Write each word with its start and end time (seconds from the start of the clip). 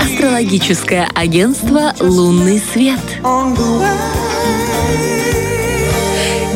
Астрологическое 0.00 1.08
агентство 1.14 1.94
«Лунный 2.00 2.58
свет». 2.58 2.98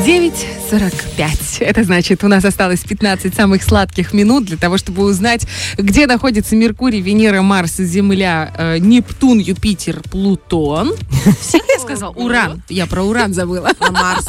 9.45. 0.04 1.60
Это 1.60 1.84
значит, 1.84 2.24
у 2.24 2.28
нас 2.28 2.44
осталось 2.44 2.80
15 2.80 3.32
самых 3.32 3.62
сладких 3.62 4.12
минут 4.12 4.46
для 4.46 4.56
того, 4.56 4.76
чтобы 4.76 5.04
узнать, 5.04 5.46
где 5.78 6.08
находится 6.08 6.56
Меркурий, 6.56 7.00
Венера, 7.00 7.42
Марс, 7.42 7.76
Земля, 7.76 8.52
э, 8.58 8.78
Нептун, 8.78 9.38
Юпитер, 9.38 10.00
Плутон. 10.10 10.94
Всех 11.40 11.62
я 11.68 11.73
сказал? 11.84 12.12
Уран. 12.16 12.62
Я 12.68 12.86
про 12.86 13.02
Уран 13.02 13.32
забыла. 13.34 13.70
А 13.78 13.90
Марс? 13.90 14.26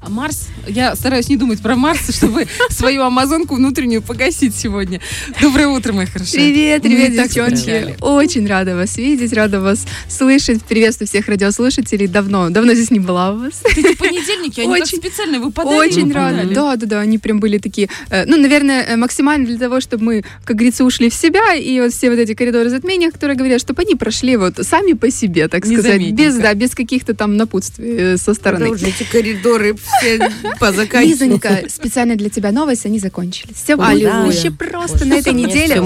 А 0.00 0.08
Марс? 0.08 0.48
Я 0.66 0.94
стараюсь 0.96 1.28
не 1.28 1.36
думать 1.36 1.60
про 1.62 1.76
Марс, 1.76 2.14
чтобы 2.16 2.46
свою 2.70 3.02
амазонку 3.02 3.54
внутреннюю 3.54 4.02
погасить 4.02 4.54
сегодня. 4.54 5.00
Доброе 5.40 5.68
утро, 5.68 5.92
мои 5.92 6.06
хорошие. 6.06 6.34
Привет, 6.52 6.82
привет, 6.82 7.12
девчонки. 7.12 7.96
Очень 8.00 8.46
рада 8.48 8.74
вас 8.74 8.96
видеть, 8.96 9.32
рада 9.32 9.60
вас 9.60 9.86
слышать. 10.08 10.62
Приветствую 10.64 11.06
всех 11.08 11.28
радиослушателей. 11.28 12.08
Давно, 12.08 12.50
давно 12.50 12.74
здесь 12.74 12.90
не 12.90 12.98
была 12.98 13.32
у 13.32 13.38
вас. 13.38 13.62
Эти 13.64 13.94
понедельники, 13.94 14.60
они 14.60 14.72
как 14.74 14.82
Очень- 14.82 14.98
специально 14.98 15.38
выпадали. 15.38 15.76
Очень 15.76 16.12
рада. 16.12 16.48
Да, 16.52 16.76
да, 16.76 16.86
да, 16.86 17.00
они 17.00 17.18
прям 17.18 17.38
были 17.38 17.58
такие, 17.58 17.88
э, 18.10 18.24
ну, 18.26 18.36
наверное, 18.36 18.82
э, 18.84 18.96
максимально 18.96 19.46
для 19.46 19.58
того, 19.58 19.80
чтобы 19.80 20.04
мы, 20.04 20.24
как 20.44 20.56
говорится, 20.56 20.84
ушли 20.84 21.10
в 21.10 21.14
себя, 21.14 21.54
и 21.54 21.80
вот 21.80 21.92
все 21.92 22.10
вот 22.10 22.18
эти 22.18 22.34
коридоры 22.34 22.70
затмения, 22.70 23.10
которые 23.10 23.36
говорят, 23.36 23.60
чтобы 23.60 23.82
они 23.82 23.94
прошли 23.94 24.36
вот 24.36 24.54
сами 24.62 24.94
по 24.94 25.10
себе, 25.10 25.48
так 25.48 25.64
сказать, 25.64 26.10
без, 26.12 26.36
да, 26.36 26.54
без 26.54 26.71
каких-то 26.74 27.14
там 27.14 27.36
напутствий 27.36 27.96
э, 27.96 28.16
со 28.16 28.34
стороны. 28.34 28.66
Да 28.66 28.70
уже 28.72 28.86
эти 28.88 29.04
коридоры 29.04 29.74
все 29.74 30.30
позаканчивали. 30.60 31.12
Лизонька, 31.12 31.62
специально 31.68 32.16
для 32.16 32.30
тебя 32.30 32.52
новость, 32.52 32.86
они 32.86 32.98
закончились. 32.98 33.56
Все 33.56 33.76
вообще 33.76 34.50
просто 34.50 35.04
на 35.04 35.14
этой 35.14 35.32
неделе. 35.32 35.80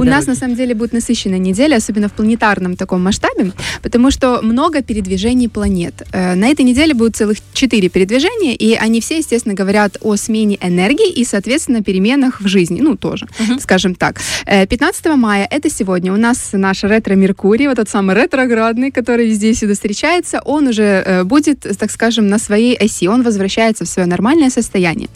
У 0.00 0.04
нас 0.04 0.26
на 0.26 0.34
самом 0.34 0.56
деле 0.56 0.74
будет 0.74 0.92
насыщенная 0.92 1.38
неделя, 1.38 1.76
особенно 1.76 2.08
в 2.08 2.12
планетарном 2.12 2.76
таком 2.76 3.02
масштабе, 3.02 3.52
потому 3.82 4.10
что 4.10 4.40
много 4.42 4.82
передвижений 4.82 5.48
планет. 5.48 5.94
Э, 6.12 6.34
На 6.34 6.48
этой 6.48 6.64
неделе 6.64 6.94
будет 6.94 7.16
целых 7.16 7.38
четыре 7.52 7.88
передвижения, 7.88 8.54
и 8.54 8.74
они 8.74 9.00
все, 9.00 9.18
естественно, 9.18 9.54
говорят 9.54 9.96
о 10.00 10.16
смене 10.16 10.58
энергии 10.60 11.10
и, 11.10 11.24
соответственно, 11.24 11.82
переменах 11.82 12.40
в 12.40 12.48
жизни. 12.48 12.80
Ну, 12.80 12.96
тоже, 12.96 13.26
скажем 13.60 13.94
так. 13.94 14.20
Э, 14.46 14.66
15 14.66 15.06
мая, 15.16 15.46
это 15.50 15.70
сегодня, 15.70 16.12
у 16.12 16.16
нас 16.16 16.50
наш 16.52 16.82
ретро-Меркурий, 16.84 17.68
вот 17.68 17.76
тот 17.76 17.88
самый 17.88 18.16
ретроградный, 18.16 18.90
который 18.90 19.28
везде 19.28 19.50
и 19.50 19.54
всюду 19.54 19.74
встречается, 20.22 20.40
он 20.44 20.68
уже 20.68 20.82
э, 20.82 21.24
будет, 21.24 21.66
так 21.78 21.90
скажем, 21.90 22.28
на 22.28 22.38
своей 22.38 22.76
оси, 22.76 23.08
он 23.08 23.22
возвращается 23.22 23.84
в 23.84 23.88
свое 23.88 24.08
нормальное 24.08 24.50
состояние. 24.50 25.08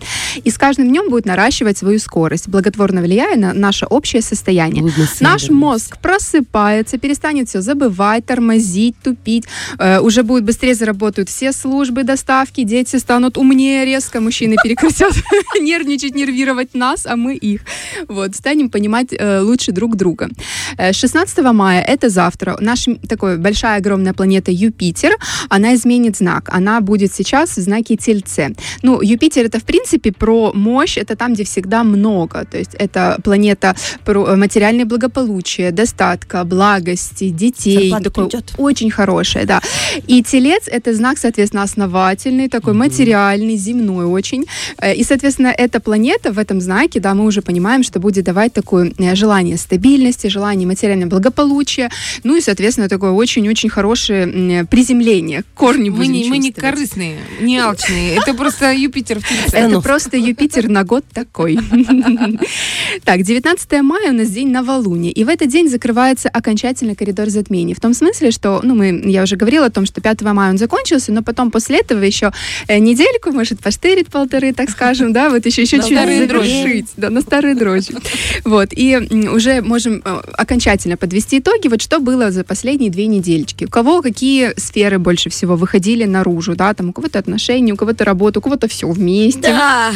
И 0.45 0.51
с 0.51 0.59
каждым 0.59 0.89
днем 0.89 1.11
будет 1.11 1.27
наращивать 1.27 1.79
свою 1.79 1.99
скорость, 1.99 2.49
благотворно 2.49 3.01
влияя 3.01 3.37
на 3.37 3.53
наше 3.53 3.87
общее 3.87 4.23
состояние. 4.23 4.85
Наш 5.21 5.51
мозг 5.51 5.99
просыпается, 5.99 6.99
перестанет 6.99 7.49
все 7.49 7.61
забывать, 7.61 8.27
тормозить, 8.27 8.95
тупить. 9.03 9.45
Э, 9.79 10.01
уже 10.01 10.23
будет 10.23 10.45
быстрее 10.45 10.75
заработают 10.75 11.29
все 11.29 11.53
службы 11.53 12.05
доставки, 12.05 12.65
дети 12.65 12.99
станут 12.99 13.39
умнее 13.39 13.85
резко, 13.85 14.21
мужчины 14.21 14.57
прекратят 14.63 15.15
нервничать, 15.61 16.15
нервировать 16.15 16.75
нас, 16.75 17.07
а 17.07 17.17
мы 17.17 17.35
их. 17.35 17.61
Вот, 18.09 18.35
станем 18.35 18.71
понимать 18.71 19.09
э, 19.13 19.41
лучше 19.41 19.73
друг 19.73 19.97
друга. 19.97 20.29
Э, 20.79 20.93
16 20.93 21.39
мая, 21.53 21.83
это 21.83 22.09
завтра, 22.09 22.57
наша 22.61 22.95
такая 23.09 23.37
большая 23.37 23.79
огромная 23.79 24.13
планета 24.13 24.51
Юпитер, 24.51 24.90
она 25.49 25.75
изменит 25.75 26.17
знак. 26.17 26.49
Она 26.53 26.81
будет 26.81 27.13
сейчас 27.15 27.57
в 27.57 27.61
знаке 27.61 27.97
Тельце. 27.97 28.55
Ну, 28.83 29.01
Юпитер 29.03 29.47
это 29.47 29.59
в 29.59 29.65
принципе 29.65 30.13
про 30.13 30.53
мощь, 30.53 30.97
это 30.97 31.17
там, 31.17 31.35
где 31.35 31.45
всегда 31.45 31.85
много. 31.85 32.45
То 32.45 32.59
есть 32.59 32.75
это 32.75 33.19
планета 33.23 33.75
про 34.05 34.27
э, 34.27 34.37
материальное 34.37 34.85
благополучие, 34.85 35.71
достатка, 35.73 36.45
благости, 36.45 37.29
детей. 37.31 37.91
Придет. 38.31 38.55
очень 38.59 38.91
хорошее, 38.91 39.45
да. 39.45 39.61
И 40.07 40.23
Телец 40.23 40.65
это 40.67 40.95
знак, 40.95 41.19
соответственно, 41.19 41.63
основательный, 41.63 42.49
такой 42.49 42.75
материальный, 42.75 43.57
земной 43.57 44.07
очень. 44.07 44.47
Э, 44.79 44.95
И, 44.95 45.05
соответственно, 45.05 45.55
эта 45.57 45.81
планета 45.81 46.33
в 46.33 46.39
этом 46.39 46.61
знаке, 46.61 47.01
да, 47.01 47.15
мы 47.15 47.25
уже 47.25 47.43
понимаем, 47.43 47.83
что 47.83 48.01
будет 48.01 48.25
давать 48.25 48.53
такое 48.53 48.93
э, 48.99 49.15
желание 49.15 49.57
стабильности, 49.57 50.29
желание 50.29 50.67
материального 50.67 51.11
благополучия, 51.11 51.91
ну 52.25 52.37
и, 52.37 52.41
соответственно, 52.41 52.89
такое 52.89 53.11
очень-очень 53.11 53.69
хорошее 53.69 54.67
приземление, 54.81 55.45
корни 55.55 55.91
Мы 55.91 55.97
будем 55.97 56.13
не, 56.13 56.29
мы 56.31 56.39
не 56.39 56.53
корыстные, 56.53 57.19
не 57.41 57.59
алчные. 57.59 58.17
Это 58.17 58.33
просто 58.33 58.73
Юпитер 58.73 59.21
в 59.21 59.29
Тельце. 59.29 59.57
Это 59.57 59.81
просто 59.81 60.17
Юпитер 60.17 60.69
на 60.69 60.85
год 60.85 61.05
такой. 61.13 61.59
Так, 63.05 63.23
19 63.23 63.83
мая 63.83 64.11
у 64.11 64.15
нас 64.15 64.29
день 64.31 64.51
новолуния, 64.51 65.11
и 65.11 65.25
в 65.25 65.29
этот 65.29 65.49
день 65.49 65.69
закрывается 65.69 66.29
окончательно 66.29 66.95
коридор 66.95 67.29
затмений. 67.29 67.75
В 67.75 67.81
том 67.81 67.95
смысле, 67.95 68.31
что, 68.31 68.61
ну, 68.63 68.75
мы, 68.75 69.03
я 69.05 69.23
уже 69.23 69.37
говорила 69.37 69.67
о 69.67 69.71
том, 69.71 69.87
что 69.87 70.01
5 70.01 70.23
мая 70.23 70.51
он 70.51 70.59
закончился, 70.59 71.13
но 71.13 71.23
потом 71.23 71.51
после 71.51 71.81
этого 71.81 72.03
еще 72.03 72.33
э, 72.69 72.79
недельку, 72.79 73.33
может, 73.33 73.61
поштырить 73.61 74.09
полторы, 74.09 74.53
так 74.53 74.71
скажем, 74.71 75.13
да, 75.13 75.31
вот 75.31 75.47
еще 75.47 75.65
старые 75.67 76.27
дрожжи. 76.27 76.51
завершить, 76.51 76.87
да, 76.97 77.11
на 77.11 77.21
старые 77.21 77.55
дрожжи. 77.55 77.95
Вот, 78.45 78.69
и 78.73 78.97
уже 79.33 79.63
можем 79.63 80.03
э, 80.05 80.23
окончательно 80.37 80.97
подвести 80.97 81.39
итоги, 81.39 81.69
вот 81.69 81.81
что 81.81 82.01
было 82.01 82.31
за 82.31 82.45
последние 82.45 82.91
две 82.91 83.07
недельки. 83.07 83.65
У 83.65 83.69
кого 83.69 84.03
какие 84.03 84.53
сферы 84.71 84.99
больше 84.99 85.31
всего 85.31 85.57
выходили 85.57 86.05
наружу, 86.05 86.55
да, 86.55 86.73
там 86.75 86.91
у 86.91 86.93
кого-то 86.93 87.19
отношения, 87.19 87.73
у 87.73 87.77
кого-то 87.77 88.05
работа, 88.05 88.39
у 88.39 88.43
кого-то 88.43 88.69
все 88.69 88.89
вместе. 88.89 89.41
Да, 89.43 89.93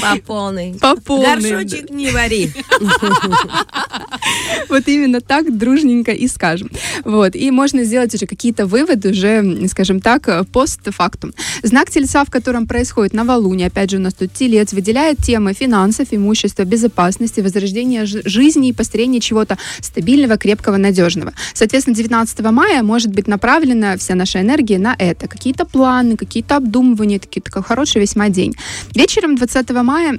по 0.00 0.16
полной. 0.26 0.74
По 0.80 0.96
полной, 0.96 1.50
Горшочек 1.50 1.90
не 1.90 2.10
вари. 2.10 2.50
Вот 4.68 4.88
именно 4.88 5.20
так 5.20 5.56
дружненько 5.56 6.12
и 6.12 6.26
скажем. 6.28 6.70
Вот. 7.04 7.36
И 7.36 7.50
можно 7.50 7.84
сделать 7.84 8.14
уже 8.14 8.26
какие-то 8.26 8.66
выводы 8.66 9.10
уже, 9.10 9.68
скажем 9.68 10.00
так, 10.00 10.28
э, 10.28 10.44
постфактум. 10.44 11.32
Знак 11.62 11.90
тельца, 11.90 12.24
в 12.24 12.30
котором 12.30 12.66
происходит 12.66 13.12
новолуние, 13.12 13.68
опять 13.68 13.90
же 13.90 13.98
у 13.98 14.00
нас 14.00 14.14
тут 14.14 14.32
телец, 14.32 14.72
выделяет 14.72 15.18
темы 15.18 15.52
финансов, 15.52 16.08
имущества, 16.10 16.64
безопасности, 16.64 17.40
возрождения 17.40 18.06
жи- 18.06 18.22
жизни 18.24 18.68
и 18.68 18.72
построения 18.72 19.20
чего-то 19.20 19.58
стабильного, 19.80 20.36
крепкого, 20.36 20.76
надежного. 20.76 21.32
Соответственно, 21.52 21.96
19 21.96 22.40
мая 22.50 22.82
может 22.82 23.12
быть 23.12 23.28
направлена 23.28 23.96
вся 23.96 24.14
наша 24.14 24.40
энергия 24.40 24.78
на 24.78 24.96
это. 24.98 25.28
Какие-то 25.28 25.64
планы, 25.64 26.16
какие-то 26.16 26.56
обдумывания, 26.56 27.18
такие, 27.18 27.42
такой 27.42 27.62
хороший 27.62 28.00
весьма 28.00 28.28
день. 28.28 28.54
Вечером 28.94 29.36
20 29.36 29.53
мая 29.82 30.18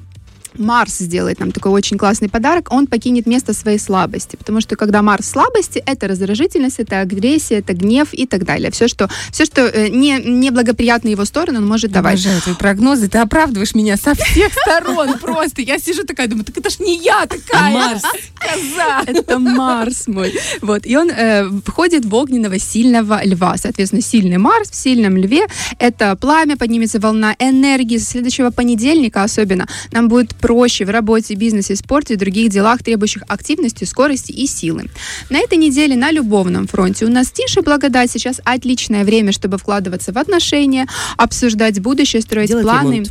Марс 0.58 0.98
сделает 0.98 1.40
нам 1.40 1.52
такой 1.52 1.72
очень 1.72 1.98
классный 1.98 2.30
подарок, 2.30 2.72
он 2.72 2.88
покинет 2.88 3.26
место 3.26 3.54
своей 3.54 3.80
слабости, 3.80 4.36
потому 4.36 4.62
что 4.62 4.76
когда 4.76 5.02
Марс 5.02 5.26
в 5.26 5.30
слабости, 5.30 5.82
это 5.86 6.08
раздражительность, 6.08 6.80
это 6.80 7.02
агрессия, 7.02 7.56
это 7.56 7.74
гнев 7.74 8.10
и 8.14 8.26
так 8.26 8.46
далее. 8.46 8.72
Все, 8.72 8.88
что, 8.88 9.10
все, 9.32 9.46
что 9.46 9.62
э, 9.62 9.90
не, 9.90 10.20
неблагоприятно 10.20 11.10
его 11.10 11.26
сторону, 11.26 11.60
он 11.60 11.68
может 11.68 11.92
давать. 11.92 12.20
Обожаю 12.20 12.42
твои 12.42 12.56
прогнозы. 12.56 13.08
Ты 13.08 13.18
оправдываешь 13.18 13.76
меня 13.76 13.98
со 13.98 14.14
всех 14.14 14.52
сторон 14.54 15.18
просто. 15.20 15.62
Я 15.62 15.80
сижу 15.80 16.04
такая, 16.04 16.28
думаю, 16.28 16.46
так 16.46 16.58
это 16.58 16.70
ж 16.70 16.80
не 16.80 16.98
я 16.98 17.26
такая. 17.26 17.74
Марс. 17.74 18.04
Коза. 18.36 19.04
Это 19.06 19.40
Марс 19.40 20.08
мой. 20.08 20.34
Вот. 20.62 20.86
И 20.86 20.96
он 20.96 21.10
э, 21.10 21.50
входит 21.66 22.06
в 22.06 22.14
огненного 22.14 22.60
сильного 22.60 23.22
льва. 23.24 23.58
Соответственно, 23.58 24.02
сильный 24.02 24.38
Марс 24.38 24.70
в 24.70 24.76
сильном 24.76 25.18
льве. 25.18 25.48
Это 25.80 26.16
пламя, 26.16 26.58
поднимется 26.58 27.00
волна 27.00 27.36
энергии. 27.40 27.98
С 27.98 28.10
следующего 28.10 28.52
понедельника 28.52 29.24
особенно 29.24 29.68
нам 29.92 30.08
будет 30.08 30.36
проще 30.46 30.86
в 30.86 30.92
работе, 30.92 31.34
бизнесе, 31.34 31.76
спорте 31.76 32.14
и 32.14 32.18
других 32.18 32.52
делах, 32.52 32.84
требующих 32.84 33.24
активности, 33.28 33.84
скорости 33.84 34.32
и 34.32 34.46
силы. 34.46 34.84
На 35.32 35.40
этой 35.40 35.58
неделе 35.58 35.96
на 35.96 36.12
любовном 36.12 36.68
фронте 36.68 37.06
у 37.06 37.10
нас 37.10 37.32
тише 37.32 37.64
благодать. 37.64 38.12
Сейчас 38.12 38.42
отличное 38.44 39.04
время, 39.04 39.32
чтобы 39.32 39.58
вкладываться 39.58 40.14
в 40.14 40.20
отношения, 40.20 40.88
обсуждать 41.18 41.80
будущее, 41.80 42.22
строить 42.22 42.50
Делать 42.50 42.64
планы. 42.64 43.06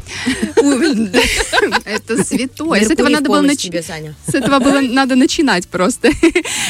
Это 1.84 2.22
святое. 2.22 2.84
С 2.84 2.90
этого 2.90 3.08
надо 3.08 3.28
было 3.28 3.40
начать. 3.40 3.84
С 3.84 4.34
этого 4.34 4.60
было 4.60 4.80
надо 4.92 5.16
начинать 5.16 5.66
просто. 5.66 6.10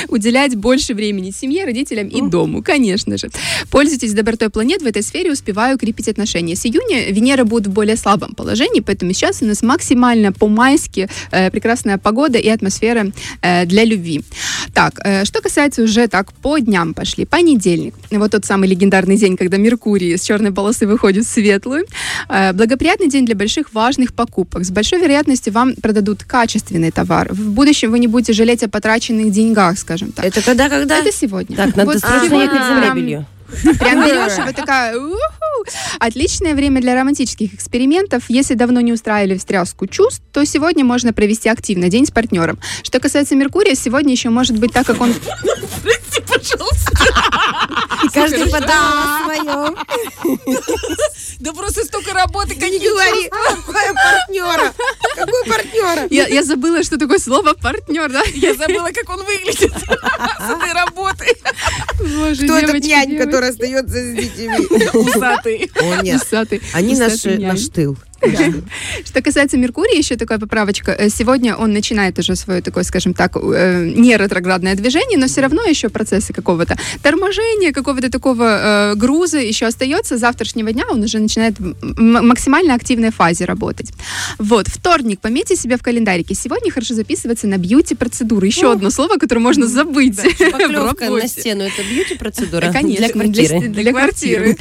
Уделять 0.08 0.56
больше 0.56 0.94
времени 0.94 1.31
семье, 1.31 1.64
родителям 1.64 2.08
и 2.08 2.22
дому, 2.22 2.62
конечно 2.62 3.19
же. 3.19 3.28
Пользуйтесь 3.70 4.14
добротой 4.14 4.49
планет 4.49 4.82
в 4.82 4.87
этой 4.87 5.02
сфере, 5.02 5.31
успеваю 5.31 5.76
укрепить 5.76 6.08
отношения. 6.08 6.56
С 6.56 6.64
июня 6.64 7.10
Венера 7.10 7.44
будет 7.44 7.67
в 7.67 7.70
более 7.70 7.96
слабом 7.96 8.34
положении, 8.34 8.81
поэтому 8.81 9.12
сейчас 9.12 9.43
у 9.43 9.44
нас 9.44 9.62
максимально 9.62 10.32
по-майски 10.54 11.08
э, 11.32 11.50
прекрасная 11.50 11.98
погода 11.98 12.38
и 12.38 12.48
атмосфера 12.48 13.06
э, 13.42 13.66
для 13.66 13.84
любви. 13.84 14.22
Так, 14.72 14.94
э, 15.04 15.24
что 15.24 15.40
касается 15.40 15.82
уже 15.82 16.06
так, 16.06 16.32
по 16.32 16.58
дням 16.58 16.94
пошли. 16.94 17.24
Понедельник. 17.24 17.94
Вот 18.10 18.30
тот 18.30 18.44
самый 18.44 18.68
легендарный 18.68 19.16
день, 19.16 19.36
когда 19.36 19.56
Меркурий 19.56 20.16
с 20.16 20.22
черной 20.22 20.52
полосы 20.52 20.86
выходит 20.86 21.24
в 21.24 21.28
светлую. 21.28 21.84
Э, 22.28 22.52
благоприятный 22.52 23.08
день 23.08 23.26
для 23.26 23.34
больших 23.34 23.74
важных 23.74 24.12
покупок. 24.12 24.64
С 24.64 24.70
большой 24.70 25.00
вероятностью 25.00 25.52
вам 25.52 25.74
продадут 25.74 26.22
качественный 26.24 26.90
товар. 26.90 27.32
В 27.32 27.50
будущем 27.50 27.90
вы 27.90 27.98
не 27.98 28.06
будете 28.06 28.32
жалеть 28.32 28.62
о 28.62 28.68
потраченных 28.68 29.30
деньгах, 29.30 29.78
скажем 29.78 30.12
так. 30.12 30.24
Это 30.24 30.40
когда, 30.42 30.68
когда? 30.68 30.98
Это 30.98 31.12
сегодня. 31.12 31.56
Так, 31.56 31.76
надо 31.76 31.90
Вот 31.90 32.00
срочно 32.00 32.34
ехать 32.34 32.62
за 32.62 32.94
мебелью. 32.94 33.26
Прям 33.78 34.04
берешь, 34.04 34.38
и 34.38 34.42
вот 34.42 34.56
такая, 34.56 34.96
«Уху». 34.96 35.70
Отличное 35.98 36.54
время 36.54 36.80
для 36.80 36.94
романтических 36.94 37.54
экспериментов. 37.54 38.24
Если 38.28 38.54
давно 38.54 38.80
не 38.80 38.92
устраивали 38.92 39.36
встряску 39.38 39.86
чувств, 39.86 40.22
то 40.32 40.44
сегодня 40.44 40.84
можно 40.84 41.12
провести 41.12 41.48
активно 41.48 41.88
день 41.88 42.06
с 42.06 42.10
партнером. 42.10 42.58
Что 42.82 43.00
касается 43.00 43.36
Меркурия, 43.36 43.74
сегодня 43.74 44.12
еще 44.12 44.30
может 44.30 44.58
быть 44.58 44.72
так, 44.72 44.86
как 44.86 45.00
он... 45.00 45.14
Каждый 48.12 48.49
подал 48.50 49.25
свое. 49.25 49.75
Да 51.40 51.52
просто 51.52 51.84
столько 51.84 52.12
работы, 52.14 52.55
Не 52.55 52.61
какие 52.61 52.88
говори, 52.88 53.28
партнера? 53.31 54.72
Какой 55.14 55.44
партнера? 55.46 56.06
Я, 56.11 56.26
я 56.26 56.43
забыла, 56.43 56.82
что 56.82 56.96
такое 56.96 57.19
слово 57.19 57.55
партнер, 57.55 58.11
да? 58.11 58.22
Я 58.34 58.55
забыла, 58.55 58.90
как 58.94 59.11
он 59.11 59.25
выглядит 59.25 59.58
с 59.58 59.62
этой. 59.72 60.72
Боже, 61.99 62.44
Кто 62.44 62.58
этот 62.58 62.82
нянь, 62.84 63.17
который 63.19 63.50
остается 63.50 63.94
с 63.94 64.14
детьми? 64.14 64.67
Усатый. 64.94 65.70
О, 65.81 66.02
нет. 66.02 66.22
Усатый, 66.22 66.62
Они 66.72 66.94
наш 66.96 67.69
тыл. 67.69 67.96
Что 69.04 69.22
касается 69.22 69.56
Меркурия, 69.56 69.98
еще 69.98 70.16
такая 70.16 70.38
поправочка. 70.38 70.92
Э, 70.92 71.08
Сегодня 71.08 71.56
он 71.56 71.72
начинает 71.72 72.18
уже 72.18 72.36
свое 72.36 72.60
такое, 72.60 72.84
скажем 72.84 73.14
так, 73.14 73.36
э, 73.36 73.92
не 73.96 74.16
ретроградное 74.16 74.74
движение, 74.74 75.18
но 75.18 75.26
все 75.26 75.40
равно 75.42 75.64
еще 75.64 75.88
процессы 75.88 76.32
какого-то 76.32 76.76
торможения, 77.02 77.72
какого-то 77.72 78.10
такого 78.10 78.92
э, 78.92 78.94
груза 78.96 79.38
еще 79.38 79.66
остается. 79.66 80.16
С 80.16 80.20
завтрашнего 80.20 80.72
дня 80.72 80.84
он 80.90 81.02
уже 81.02 81.18
начинает 81.18 81.58
в 81.58 81.74
максимально 81.80 82.74
активной 82.74 83.10
фазе 83.10 83.44
работать. 83.44 83.92
Вот, 84.38 84.68
вторник. 84.68 85.20
Пометьте 85.20 85.56
себе 85.56 85.76
в 85.76 85.82
календарике. 85.82 86.34
Сегодня 86.34 86.70
хорошо 86.70 86.94
записываться 86.94 87.46
на 87.46 87.58
бьюти-процедуры. 87.58 88.46
Еще 88.46 88.72
одно 88.72 88.90
слово, 88.90 89.16
которое 89.16 89.40
можно 89.40 89.66
забыть. 89.66 90.18
в 90.18 90.34
Шпаклевка 90.34 91.10
на 91.10 91.28
стену, 91.28 91.62
это 91.64 91.82
бьюти-процедура? 91.82 92.72
Конечно, 92.72 93.06
Для 93.06 93.12
квартиры. 93.12 93.68
для 93.68 93.92
квартиры. 93.92 94.56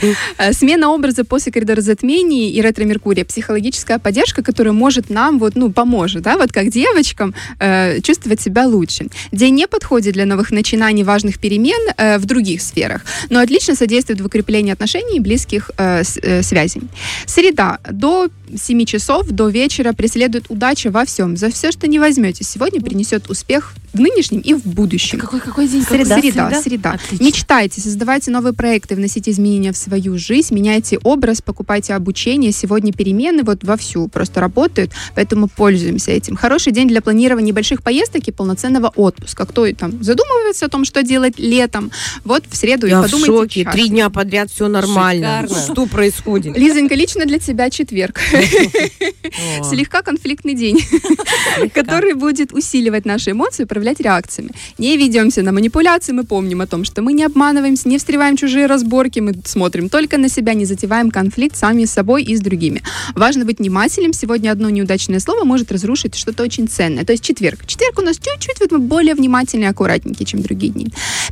Смена 0.51 0.89
образа 0.89 1.24
после 1.24 1.51
коридора 1.51 1.81
затмений 1.81 2.51
и 2.51 2.62
ретро-меркурия. 2.62 3.25
Психологическая 3.54 4.00
поддержка, 4.00 4.42
которая 4.42 4.74
может 4.74 5.12
нам, 5.12 5.38
вот, 5.38 5.56
ну, 5.56 5.72
поможет, 5.72 6.24
да, 6.24 6.38
вот 6.38 6.52
как 6.52 6.70
девочкам 6.70 7.36
э, 7.60 8.02
чувствовать 8.02 8.42
себя 8.42 8.66
лучше. 8.66 9.06
День 9.32 9.54
не 9.54 9.68
подходит 9.68 10.14
для 10.14 10.26
новых 10.26 10.50
начинаний, 10.52 11.04
важных 11.04 11.40
перемен 11.40 11.94
э, 11.98 12.18
в 12.18 12.26
других 12.26 12.64
сферах, 12.64 13.06
но 13.30 13.40
отлично 13.40 13.76
содействует 13.76 14.22
в 14.22 14.26
укреплении 14.26 14.74
отношений 14.74 15.18
и 15.18 15.20
близких 15.20 15.70
э, 15.78 16.02
э, 16.24 16.42
связей. 16.42 16.82
Среда. 17.28 17.78
До 17.92 18.30
7 18.58 18.86
часов, 18.86 19.28
до 19.28 19.50
вечера 19.50 19.94
преследует 19.94 20.46
удача 20.50 20.92
во 20.92 21.06
всем. 21.06 21.38
За 21.38 21.50
все, 21.50 21.72
что 21.72 21.88
не 21.88 22.00
возьмете, 22.00 22.44
сегодня 22.44 22.82
принесет 22.82 23.30
успех 23.30 23.74
в 23.94 24.00
нынешнем 24.00 24.40
и 24.40 24.54
в 24.54 24.66
будущем. 24.66 25.20
Какой, 25.20 25.40
какой 25.40 25.68
день? 25.68 25.84
Среда, 25.84 26.16
Какой? 26.16 26.32
среда, 26.32 26.62
среда. 26.62 26.92
Отлично. 26.94 27.24
Мечтайте, 27.24 27.82
создавайте 27.82 28.32
новые 28.32 28.54
проекты, 28.54 28.96
вносите 28.96 29.32
изменения 29.32 29.72
в 29.72 29.78
свою 29.78 30.18
жизнь, 30.18 30.54
меняйте 30.54 30.98
образ, 31.04 31.42
покупайте 31.42 31.94
обучение. 31.94 32.52
Сегодня 32.52 32.92
перемены 32.92 33.44
вот 33.44 33.64
вовсю 33.64 34.08
просто 34.08 34.40
работают, 34.42 34.92
поэтому 35.16 35.48
пользуемся 35.48 36.12
этим. 36.12 36.36
Хороший 36.36 36.74
день 36.74 36.88
для 36.88 37.02
планирования 37.02 37.48
небольших 37.50 37.84
поездок 37.84 38.28
и 38.28 38.32
полноценного 38.32 38.92
отпуска. 38.96 39.46
Кто 39.46 39.72
там 39.74 40.04
задумывается 40.04 40.66
о 40.66 40.70
том, 40.70 40.86
что 40.86 41.04
делать 41.04 41.38
летом, 41.38 41.92
вот 42.24 42.44
в 42.50 42.56
среду 42.56 42.88
Я 42.88 42.98
и 42.98 43.00
в 43.00 43.04
подумайте. 43.04 43.26
шоке. 43.28 43.64
час. 43.66 43.74
Три 43.74 43.90
дня 43.90 44.10
подряд 44.10 44.50
все 44.52 44.68
нормально. 44.68 45.42
Шикарно. 45.48 45.74
Что 45.74 45.86
происходит? 45.86 46.58
Лизонька, 46.58 46.96
лично 46.96 47.26
для 47.26 47.40
тебя 47.40 47.70
четверг. 47.70 48.20
Слегка 49.63 50.01
конфликтный 50.01 50.54
день, 50.54 50.80
который 51.74 52.13
будет 52.13 52.54
усиливать 52.54 53.06
наши 53.06 53.31
эмоции, 53.31 53.63
управлять 53.63 54.00
реакциями. 54.00 54.51
Не 54.78 54.98
ведемся 54.98 55.42
на 55.42 55.51
манипуляции, 55.51 56.12
мы 56.12 56.24
помним 56.24 56.62
о 56.62 56.68
том, 56.68 56.86
что 56.86 57.01
мы 57.01 57.13
не 57.13 57.24
обманываемся, 57.24 57.90
не 57.90 57.98
встреваем 57.98 58.38
чужие 58.38 58.66
разборки, 58.66 59.19
мы 59.19 59.34
смотрим 59.45 59.90
только 59.90 60.18
на 60.18 60.30
себя, 60.30 60.54
не 60.54 60.66
затеваем 60.66 61.12
конфликт 61.12 61.56
сами 61.57 61.86
с 61.86 61.92
собой 61.92 62.24
и 62.24 62.36
с 62.36 62.42
другими. 62.42 62.81
Важно 63.16 63.45
быть 63.45 63.60
внимательным. 63.60 64.13
Сегодня 64.13 64.51
одно 64.51 64.69
неудачное 64.69 65.19
слово 65.19 65.44
может 65.44 65.72
разрушить 65.72 66.16
что-то 66.16 66.44
очень 66.44 66.68
ценное. 66.68 67.06
То 67.06 67.13
есть 67.13 67.24
четверг. 67.24 67.66
Четверг 67.66 68.00
у 68.00 68.01
нас 68.01 68.18
чуть-чуть 68.18 68.60
вот 68.60 68.72
мы 68.72 68.80
более 68.80 69.16
внимательнее, 69.16 69.69
аккуратненькие, 69.69 70.25
чем 70.25 70.42
другие 70.42 70.74
дни. 70.74 70.88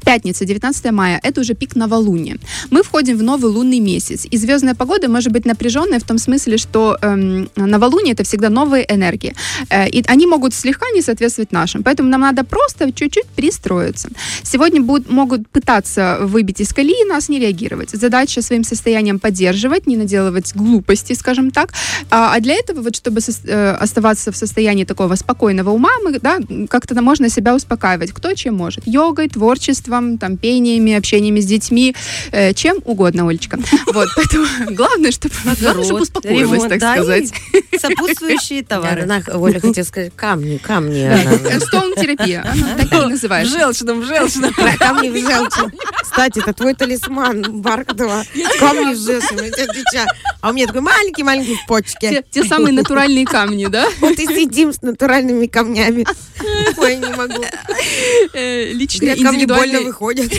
Пятница, 0.06 0.46
19 0.46 0.92
мая, 0.92 1.20
это 1.24 1.42
уже 1.42 1.54
пик 1.54 1.76
новолуния. 1.76 2.38
Мы 2.70 2.84
входим 2.84 3.18
в 3.18 3.24
новый 3.24 3.52
лунный 3.52 3.80
месяц, 3.80 4.26
и 4.30 4.38
звездная 4.38 4.76
погода 4.76 5.10
может 5.10 5.32
быть 5.32 5.46
напряженная 5.46 6.00
в 6.00 6.04
том 6.04 6.18
смысле, 6.18 6.58
что 6.58 6.91
эм, 7.02 7.50
новолуние 7.56 8.14
это 8.14 8.24
всегда 8.24 8.50
новые 8.50 8.86
энергии, 8.94 9.34
Э, 9.70 9.88
и 9.88 10.04
они 10.08 10.28
могут 10.28 10.54
слегка 10.54 10.86
не 10.94 11.02
соответствовать 11.02 11.52
нашим, 11.52 11.84
поэтому 11.84 12.10
нам 12.10 12.22
надо 12.22 12.44
просто 12.44 12.92
чуть-чуть 12.92 13.28
пристроиться. 13.36 14.10
Сегодня 14.44 14.82
будут, 14.82 15.10
могут 15.10 15.48
пытаться 15.50 16.18
выбить 16.22 16.62
из 16.62 16.74
колеи 16.74 17.06
нас, 17.08 17.30
не 17.30 17.40
реагировать. 17.40 17.90
Задача 17.92 18.42
своим 18.42 18.64
состоянием 18.64 19.20
поддерживать, 19.20 19.88
не 19.88 19.98
наделывать 19.98 20.56
глупости, 20.56 21.14
скажем 21.14 21.52
так. 21.52 21.74
А, 22.10 22.34
а 22.36 22.40
для 22.40 22.56
этого, 22.56 22.82
вот, 22.82 22.96
чтобы 22.96 23.20
сос- 23.20 23.48
э, 23.48 23.72
оставаться 23.84 24.32
в 24.32 24.38
состоянии 24.38 24.86
такого 24.86 25.16
спокойного 25.16 25.70
ума, 25.70 25.92
мы, 26.04 26.20
да, 26.20 26.40
как-то 26.70 27.02
можно 27.02 27.30
себя 27.30 27.56
успокаивать. 27.56 28.12
Кто 28.12 28.34
чем 28.34 28.56
может? 28.56 28.88
Йогой, 28.88 29.28
творчеством, 29.30 30.18
там, 30.18 30.38
пениями, 30.38 30.94
общениями 30.94 31.40
с 31.40 31.46
детьми, 31.46 31.96
э, 32.32 32.54
чем 32.54 32.78
угодно, 32.86 33.30
Олечка. 33.30 33.60
Вот, 33.94 34.10
поэтому 34.16 34.46
главное, 34.72 35.12
чтобы, 35.12 35.34
главное, 35.62 35.84
чтобы 35.84 36.02
успокоилась, 36.02 36.64
так 36.64 36.81
да, 36.82 36.94
сказать. 36.96 37.34
Сопутствующие 37.80 38.64
товары. 38.64 39.04
Она, 39.04 39.22
Оля 39.34 39.60
хотела 39.60 39.86
сказать, 39.86 40.12
камни, 40.16 40.58
камни. 40.58 41.10
Стоун-терапия, 41.60 42.42
она 42.44 42.76
так 42.78 42.92
и 42.92 42.96
В 42.96 43.08
называется. 43.10 43.58
желчном, 43.58 44.02
в 44.02 44.06
желчном. 44.06 44.54
Камни 44.78 45.10
в 45.10 45.18
желчи. 45.18 45.72
Кстати, 46.04 46.40
это 46.40 46.54
твой 46.54 46.74
талисман 46.74 47.62
Бархатова. 47.62 48.24
Камни 48.60 48.94
в 48.94 48.98
отвечаю. 49.64 50.08
А 50.42 50.50
у 50.50 50.54
меня 50.54 50.68
такой 50.68 50.82
маленький-маленький 50.82 51.56
в 51.56 51.66
почке. 51.68 52.24
Те, 52.32 52.44
самые 52.44 52.74
натуральные 52.74 53.26
камни, 53.26 53.68
да? 53.68 53.88
Вот 54.00 54.20
и 54.20 54.26
сидим 54.28 54.74
с 54.74 54.82
натуральными 54.82 55.46
камнями. 55.48 56.06
Ой, 56.78 56.98
не 56.98 57.14
могу. 57.14 57.44
Э, 58.34 58.72
Личные, 58.74 59.16
Говорят, 59.16 59.26
камни 59.32 59.46
больно 59.46 59.62
индивидуальные. 59.64 59.86
выходят. 59.86 60.32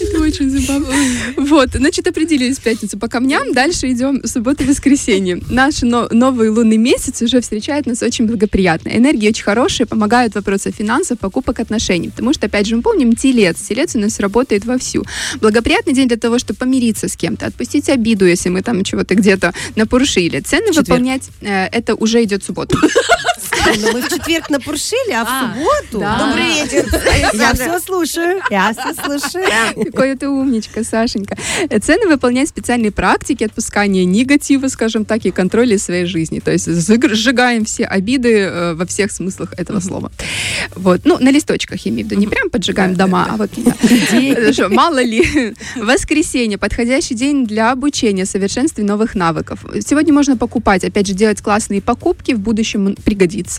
Это 0.00 0.20
очень 0.20 0.50
забавно. 0.50 0.94
Вот, 1.36 1.70
значит, 1.72 2.06
определились 2.06 2.58
пятницу 2.58 2.98
по 2.98 3.08
камням. 3.08 3.52
Дальше 3.52 3.90
идем 3.90 4.24
суббота, 4.26 4.64
воскресенье. 4.64 5.40
Наш 5.50 5.82
но- 5.82 6.08
новый 6.10 6.48
лунный 6.48 6.76
месяц 6.76 7.22
уже 7.22 7.40
встречает 7.40 7.86
нас 7.86 8.02
очень 8.02 8.26
благоприятно. 8.26 8.90
Энергии 8.90 9.28
очень 9.28 9.44
хорошие, 9.44 9.86
помогают 9.86 10.32
в 10.32 10.36
вопросах 10.36 10.74
финансов, 10.74 11.18
покупок, 11.18 11.60
отношений. 11.60 12.10
Потому 12.10 12.32
что, 12.32 12.46
опять 12.46 12.66
же, 12.66 12.76
мы 12.76 12.82
помним 12.82 13.14
телец. 13.14 13.56
Телец 13.58 13.94
у 13.94 13.98
нас 13.98 14.20
работает 14.20 14.64
вовсю. 14.64 15.04
Благоприятный 15.40 15.94
день 15.94 16.08
для 16.08 16.16
того, 16.16 16.38
чтобы 16.38 16.58
помириться 16.58 17.08
с 17.08 17.16
кем-то, 17.16 17.46
отпустить 17.46 17.88
обиду, 17.88 18.26
если 18.26 18.48
мы 18.48 18.62
там 18.62 18.84
чего-то 18.84 19.14
где-то 19.14 19.52
напорушили. 19.76 20.40
Цены 20.40 20.72
выполнять, 20.72 21.22
э, 21.40 21.66
это 21.66 21.94
уже 21.94 22.22
идет 22.22 22.44
суббота. 22.44 22.76
Ну, 23.66 23.92
мы 23.92 24.02
в 24.02 24.08
четверг 24.08 24.50
напуршили, 24.50 25.12
а 25.12 25.24
в 25.24 25.28
А, 25.28 25.54
субботу... 25.54 26.04
Добрый 26.04 26.44
вечер. 26.44 26.86
Я 27.34 27.54
все 27.54 27.78
слушаю. 27.80 28.40
Я 28.50 28.72
все 28.72 28.94
слушаю. 28.94 29.46
Какой 29.92 30.16
ты 30.16 30.28
умничка, 30.28 30.84
Сашенька. 30.84 31.36
Э, 31.68 31.78
Цены 31.78 32.08
выполнять 32.08 32.48
специальные 32.48 32.90
практики 32.90 33.44
отпускания 33.44 34.04
негатива, 34.04 34.68
скажем 34.68 35.04
так, 35.04 35.24
и 35.24 35.30
контроля 35.30 35.78
своей 35.78 36.06
жизни. 36.06 36.40
То 36.40 36.50
есть 36.50 36.66
сжигаем 36.66 37.64
все 37.64 37.84
обиды 37.84 38.40
э, 38.40 38.74
во 38.74 38.86
всех 38.86 39.12
смыслах 39.12 39.52
этого 39.56 39.80
слова. 39.80 40.10
Вот. 40.74 41.02
Ну, 41.04 41.18
на 41.18 41.30
листочках, 41.30 41.80
я 41.86 41.92
имею 41.92 42.06
в 42.08 42.10
виду. 42.10 42.20
Не 42.20 42.26
прям 42.26 42.50
поджигаем 42.50 42.94
дома, 42.94 43.28
а 43.30 43.36
вот... 43.36 43.50
Э, 44.12 44.68
Мало 44.68 45.02
ли. 45.02 45.54
Воскресенье. 45.76 46.58
Подходящий 46.58 47.14
день 47.14 47.46
для 47.46 47.72
обучения, 47.72 48.26
совершенствования 48.26 48.90
новых 48.90 49.14
навыков. 49.14 49.64
Сегодня 49.86 50.12
можно 50.12 50.36
покупать, 50.36 50.84
опять 50.84 51.06
же, 51.06 51.14
делать 51.14 51.40
классные 51.42 51.80
покупки, 51.80 52.32
в 52.32 52.40
будущем 52.40 52.96
пригодится 53.04 53.49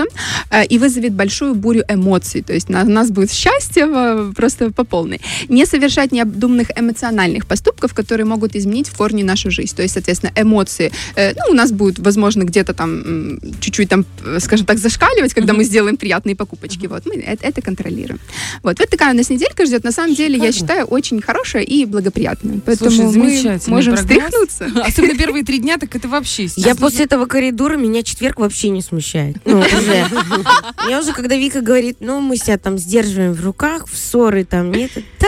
э, 0.49 0.65
и 0.65 0.77
вызовет 0.77 1.13
большую 1.13 1.55
бурю 1.55 1.83
эмоций. 1.87 2.41
То 2.41 2.53
есть 2.53 2.69
на- 2.69 2.83
у 2.83 2.89
нас 2.89 3.09
будет 3.11 3.31
счастье 3.31 3.87
просто 4.35 4.71
по 4.71 4.83
полной. 4.83 5.21
Не 5.49 5.65
совершать 5.65 6.11
необдуманных 6.11 6.67
эмоциональных 6.75 7.45
поступков, 7.45 7.93
которые 7.93 8.25
могут 8.25 8.55
изменить 8.55 8.87
в 8.87 8.95
корне 8.97 9.23
нашу 9.23 9.51
жизнь. 9.51 9.75
То 9.75 9.81
есть, 9.81 9.93
соответственно, 9.93 10.31
эмоции, 10.35 10.91
э, 11.15 11.33
ну, 11.33 11.51
у 11.51 11.53
нас 11.53 11.71
будут, 11.71 11.99
возможно, 11.99 12.43
где-то 12.43 12.73
там 12.73 13.39
чуть-чуть 13.59 13.89
там, 13.89 14.05
э, 14.25 14.39
скажем 14.39 14.65
так, 14.65 14.77
зашкаливать, 14.77 15.33
когда 15.33 15.53
мы 15.53 15.63
сделаем 15.63 15.97
приятные 15.97 16.35
покупочки. 16.35 16.87
Вот, 16.87 17.05
мы 17.05 17.15
это, 17.15 17.45
это 17.47 17.61
контролируем. 17.61 18.19
Вот, 18.63 18.79
вот 18.79 18.89
такая 18.89 19.13
у 19.13 19.17
нас 19.17 19.29
неделька 19.29 19.65
ждет. 19.65 19.83
На 19.83 19.91
самом 19.91 20.15
деле, 20.15 20.37
я 20.37 20.51
считаю, 20.51 20.85
очень 20.85 21.21
хорошая 21.21 21.63
и 21.63 21.85
благоприятная. 21.85 22.59
Поэтому 22.65 22.91
Слушай, 22.91 23.05
мы 23.17 23.59
можем 23.67 23.95
прогноз. 23.95 23.99
встряхнуться. 23.99 24.65
Особенно 24.85 25.17
первые 25.17 25.43
три 25.43 25.59
дня, 25.59 25.77
так 25.77 25.95
это 25.95 26.07
вообще 26.07 26.47
сейчас. 26.47 26.65
Я 26.65 26.75
после 26.75 27.05
этого 27.05 27.25
коридора, 27.25 27.77
меня 27.77 28.03
четверг 28.03 28.39
вообще 28.39 28.69
не 28.69 28.81
смущает. 28.81 29.37
Ну, 29.45 29.63
уже. 29.81 30.07
Я 30.89 30.99
уже, 30.99 31.13
когда 31.13 31.35
Вика 31.35 31.61
говорит, 31.61 31.97
ну, 31.99 32.19
мы 32.19 32.37
себя 32.37 32.57
там 32.57 32.77
сдерживаем 32.77 33.33
в 33.33 33.43
руках, 33.43 33.87
в 33.87 33.97
ссоры 33.97 34.45
там 34.45 34.71
нет. 34.71 34.91
Да, 35.19 35.27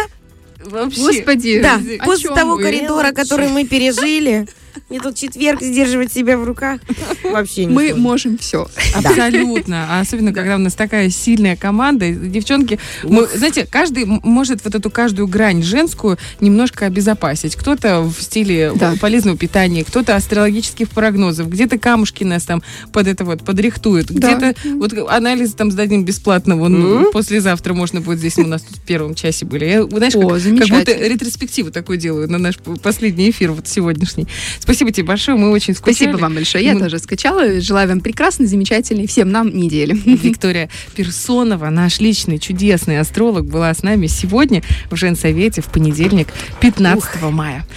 Вообще. 0.65 1.01
Господи, 1.01 1.61
да. 1.61 1.79
После 2.05 2.29
того 2.29 2.55
вы? 2.55 2.63
коридора, 2.63 3.11
который 3.11 3.49
мы 3.49 3.65
пережили, 3.65 4.47
Мне 4.89 4.99
тут 4.99 5.15
четверг 5.15 5.61
сдерживать 5.61 6.11
себя 6.11 6.37
в 6.37 6.43
руках 6.43 6.79
вообще 7.23 7.65
не 7.65 7.73
Мы 7.73 7.87
сложно. 7.89 8.01
можем 8.03 8.37
все. 8.37 8.67
Абсолютно. 8.95 9.87
А 9.89 10.01
Особенно, 10.01 10.33
когда 10.33 10.55
у 10.55 10.59
нас 10.59 10.73
такая 10.73 11.09
сильная 11.09 11.55
команда. 11.55 12.11
Девчонки, 12.11 12.79
мы, 13.03 13.27
знаете, 13.33 13.65
каждый 13.69 14.05
может 14.05 14.63
вот 14.63 14.75
эту 14.75 14.89
каждую 14.89 15.27
грань 15.27 15.63
женскую 15.63 16.17
немножко 16.41 16.85
обезопасить. 16.85 17.55
Кто-то 17.55 18.01
в 18.01 18.21
стиле 18.21 18.71
Да. 18.75 18.95
полезного 18.99 19.37
питания, 19.37 19.83
кто-то 19.83 20.15
астрологических 20.15 20.89
прогнозов, 20.89 21.49
где-то 21.49 21.77
камушки 21.77 22.23
нас 22.23 22.43
там 22.43 22.61
под 22.91 23.07
это 23.07 23.23
вот 23.25 23.43
подрихтуют, 23.45 24.07
Да. 24.07 24.35
где-то 24.35 24.55
вот 24.75 24.93
анализ 25.09 25.53
там 25.53 25.71
сдадим 25.71 26.03
бесплатно. 26.05 26.55
Вон 26.57 27.11
послезавтра 27.11 27.73
можно 27.73 28.01
будет 28.01 28.19
здесь 28.19 28.37
у 28.37 28.45
нас 28.45 28.61
тут 28.61 28.77
в 28.77 28.81
первом 28.81 29.15
часе 29.15 29.45
были. 29.45 29.65
Я, 29.65 29.83
знаешь, 29.83 30.15
О, 30.15 30.29
как, 30.29 30.59
как 30.59 30.77
будто 30.79 30.93
ретроспективу 30.93 31.71
такую 31.71 31.97
делаю 31.97 32.29
на 32.29 32.37
наш 32.37 32.57
последний 32.81 33.29
эфир 33.29 33.51
вот 33.53 33.67
сегодняшний. 33.67 34.27
Спасибо 34.63 34.91
тебе 34.91 35.05
большое, 35.07 35.37
мы 35.37 35.51
очень 35.51 35.75
скучали. 35.75 35.95
Спасибо 35.95 36.17
вам 36.21 36.35
большое. 36.35 36.63
Я 36.63 36.73
Мы- 36.73 36.79
тоже 36.79 36.97
скачала. 36.97 37.59
Желаю 37.59 37.89
вам 37.89 37.99
прекрасной, 37.99 38.45
замечательной 38.45 39.07
всем 39.07 39.29
нам 39.29 39.53
недели. 39.53 39.93
Виктория 40.05 40.69
Персонова, 40.95 41.69
наш 41.69 41.99
личный 41.99 42.39
чудесный 42.39 42.97
астролог, 42.97 43.43
была 43.45 43.73
с 43.73 43.83
нами 43.83 44.07
сегодня 44.07 44.63
в 44.89 44.95
Женсовете 44.95 45.61
в 45.61 45.65
понедельник, 45.65 46.29
15 46.61 47.21
мая. 47.23 47.67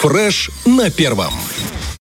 Фреш 0.00 0.50
на 0.64 0.90
первом. 0.90 1.34